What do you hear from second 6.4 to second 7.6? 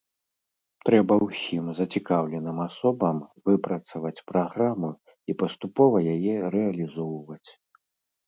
рэалізоўваць.